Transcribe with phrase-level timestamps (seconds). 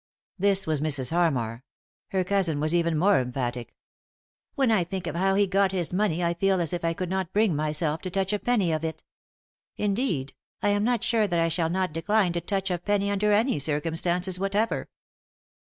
[0.39, 1.11] This was Mrs.
[1.11, 1.61] Hannar.
[2.07, 3.75] Her cousin was even more emphatic
[4.55, 7.07] "When I think of how he got his money I feel as if I could
[7.11, 9.03] not bring myself to touch a penny of it;
[9.77, 10.33] indeed,
[10.63, 13.59] I am not sure that I shall not decline to touch a penny under any
[13.59, 14.89] circumstances whatever."